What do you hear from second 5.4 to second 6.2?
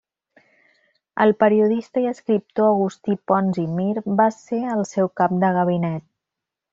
de gabinet.